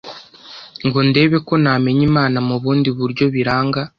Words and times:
ngo 0.85 0.99
ndebe 1.09 1.37
ko 1.47 1.53
namenya 1.63 2.03
Imana 2.09 2.37
mu 2.47 2.55
bundi 2.63 2.89
buryo 2.97 3.25
biranga 3.33 3.81